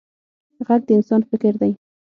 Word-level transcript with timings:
غږ 0.67 0.81
د 0.87 0.89
انسان 0.97 1.21
فکر 1.29 1.53
دی 1.61 1.71